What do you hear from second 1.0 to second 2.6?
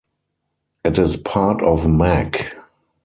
part of Mac.